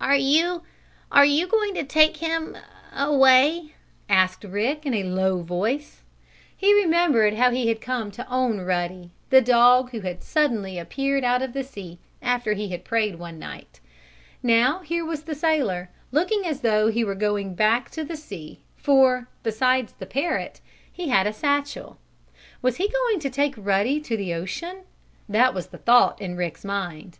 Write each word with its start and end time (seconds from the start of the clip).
"Are 0.00 0.14
you 0.14 0.62
are 1.10 1.24
you 1.24 1.48
going 1.48 1.74
to 1.74 1.82
take 1.82 2.18
him 2.18 2.56
away?" 2.94 3.74
asked 4.08 4.44
Rick 4.44 4.86
in 4.86 4.94
a 4.94 5.02
low 5.02 5.42
voice. 5.42 6.02
He 6.56 6.72
remembered 6.72 7.34
how 7.34 7.50
he 7.50 7.66
had 7.66 7.80
come 7.80 8.12
to 8.12 8.24
own 8.30 8.60
Ruddy 8.60 9.10
the 9.30 9.40
dog 9.40 9.90
who 9.90 10.02
had 10.02 10.22
suddenly 10.22 10.78
appeared 10.78 11.24
out 11.24 11.42
of 11.42 11.52
the 11.52 11.64
sea, 11.64 11.98
after 12.22 12.52
he 12.52 12.68
had 12.68 12.84
prayed 12.84 13.16
one 13.16 13.40
night. 13.40 13.80
Now 14.40 14.82
here 14.82 15.04
was 15.04 15.24
the 15.24 15.34
sailor, 15.34 15.90
looking 16.12 16.46
as 16.46 16.60
though 16.60 16.86
he 16.86 17.02
were 17.02 17.16
going 17.16 17.56
back 17.56 17.90
to 17.90 18.04
the 18.04 18.16
sea, 18.16 18.60
for, 18.76 19.28
besides 19.42 19.94
the 19.94 20.06
parrot, 20.06 20.60
he 20.92 21.08
had 21.08 21.26
a 21.26 21.32
satchel. 21.32 21.98
Was 22.62 22.76
he 22.76 22.88
going 22.88 23.18
to 23.18 23.30
take 23.30 23.54
Ruddy 23.56 23.98
to 24.02 24.16
the 24.16 24.32
ocean? 24.32 24.82
That 25.28 25.54
was 25.54 25.66
the 25.66 25.78
thought 25.78 26.20
in 26.20 26.36
Rick's 26.36 26.64
mind. 26.64 27.18